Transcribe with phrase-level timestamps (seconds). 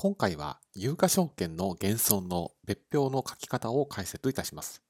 [0.00, 4.80] 今回は有価証券の減損の別表の書き方を解説いたします。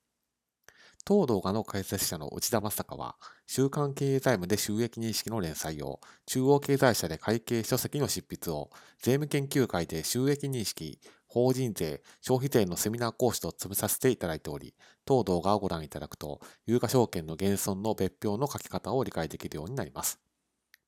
[1.07, 3.17] 当動画の解説者の内田正孝は、
[3.47, 8.69] 週刊経営財務で収益認識の連載を、中央経済社で会計書籍の執筆を、
[8.99, 14.75] 税務研究会で収益認識、法人税、消費税のセミナー講師と詰めさせていただいており、
[15.07, 20.21] 当動画をご覧いただくと、有価証券の減損の別表の書き方を理解できるようになります。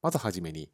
[0.03, 0.71] まずはじめに、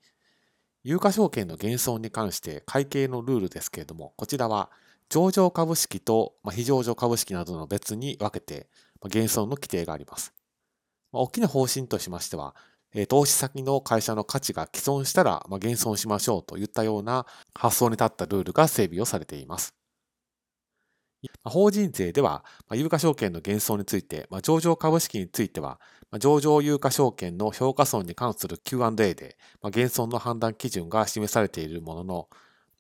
[0.89, 4.71] 有価証券の減損に関して会計のルールですけれども、こちらは
[5.09, 8.69] 上場株式と非上場株式などの別に分けて
[9.11, 10.33] 減損の規定があります。
[11.11, 12.55] 大きな方針としましては、
[13.09, 19.75] 投資先の会社の価値が既存したら減損しましょうといったような発想に立ったルールが整備をされています。
[21.45, 25.81] 法人税では、有価証券の減損について、上場株式については、
[26.19, 29.37] 上場有価証券の評価損に関する Q&A で、
[29.71, 32.29] 減損の判断基準が示されているものの、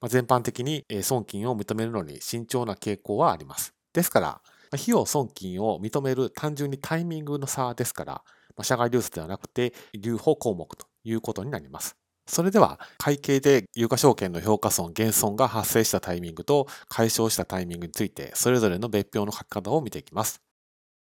[0.09, 3.75] 全般的に損金を認めるのに慎重な傾向はあります。
[3.93, 4.41] ですから、
[4.73, 8.23] 費用損金を認める単純にタイミングの差ですから、
[8.63, 11.97] 社外流出ではなくて留保項目ということになります。
[12.29, 20.43] それでは、会計で有価証券の評価損、減損が発生したタイミングと解消したタイミングについて、それぞれの別表の書き方を見ていきます。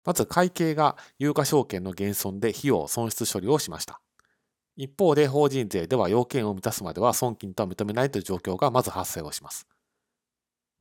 [0.04, 4.02] まず、会計が有価証券の減損で費用損失処理をしました。
[4.76, 9.68] 一方で、法人税では要件を満たすまでは損金とは認めないという状況がまず発生をします。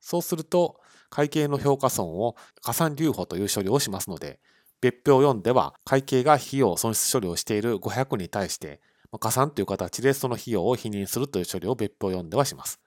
[0.01, 4.41] そうすると、会計の評価損を加算留保という処理をしますので、
[4.81, 8.81] 別表4では会計が費用損失処理をしている500に対して、
[9.19, 12.81] 加算という形でその費用を否認するという処理を別表4ではします。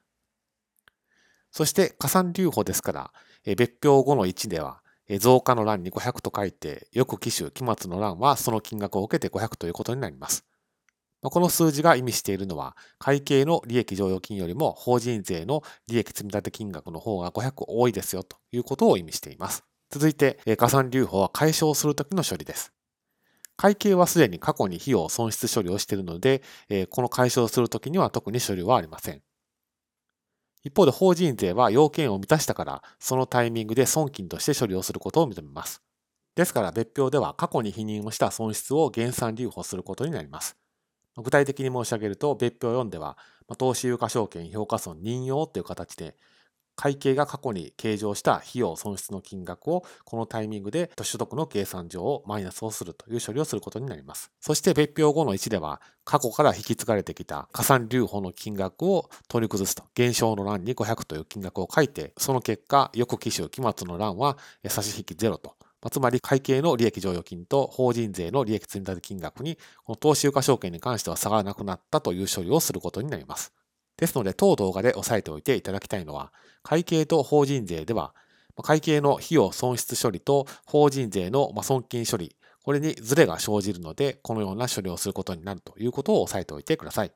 [1.52, 3.11] そして加算留保ですから、
[3.56, 4.81] 別表5の1では、
[5.20, 10.45] 増加の欄に500と書いて、翌期種、期末の欄はその金額を受けて500ということになります。
[11.22, 19.64] この数字が意味しているのは、会計の利益剰余金よりも法人税の利益積立金額の方が500多いですよということを意味しています。
[19.89, 22.73] 続いて、加算留保は解消するときの処理です。
[23.57, 26.41] 会計はすでに過去に費用損失処理をしているので、
[26.89, 29.21] この解消するときには特に処理はありません。
[30.63, 35.81] 一方で法人税は要件を満たしたから、そのタイミングで損金として処理をすることを認めます。
[36.35, 40.55] ですから別表では過去に否認をした損失を減算留保することになります。
[41.15, 43.17] 具体的に申し上げると、別表4では、
[43.57, 46.15] 投資有価証券評価損任用という形で、
[46.77, 54.32] 会計が過去に計上した費用損失の金額をこのタイミングで所得の計算上をマイナスをするという処理をすることになります。
[54.39, 64.37] そして別表後の1では過去から引き継がれてきた加算留保の金額を取り崩すと減少の欄に500という金額を書いてその結果翌期種期末の欄は
[64.67, 65.55] 差し引き0と
[65.89, 73.54] つまり会計の利益剰余金と法人税の利益積立金額に、この投資有価証券に関しては差がなくなったという処理をすることになります。
[73.97, 76.31] ですので、当動画で押さえておいていただきたいのは、
[76.63, 78.13] 会計と法人税では、
[78.63, 87.11] 会計の費用損失処理と法人税の損金処理、これにズレが生じるので、このような処理をすることになるということを押さえておいてください。